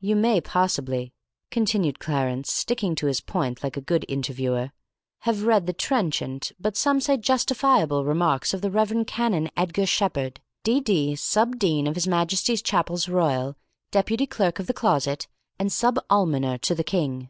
[0.00, 1.12] "You may possibly,"
[1.50, 4.70] continued Clarence, sticking to his point like a good interviewer,
[5.28, 9.04] "have read the trenchant, but some say justifiable remarks of the Rev.
[9.06, 13.56] Canon Edgar Sheppard, D.D., Sub Dean of His Majesty's Chapels Royal,
[13.90, 15.28] Deputy Clerk of the Closet,
[15.58, 17.28] and Sub Almoner to the King."